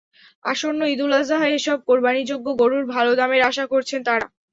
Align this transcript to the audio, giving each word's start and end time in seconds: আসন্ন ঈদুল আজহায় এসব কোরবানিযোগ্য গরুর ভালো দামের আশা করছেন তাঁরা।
আসন্ন 0.45 0.81
ঈদুল 0.93 1.11
আজহায় 1.17 1.55
এসব 1.55 1.77
কোরবানিযোগ্য 1.87 2.47
গরুর 2.61 2.83
ভালো 2.93 3.11
দামের 3.19 3.41
আশা 3.49 3.65
করছেন 3.73 3.99
তাঁরা। 4.07 4.27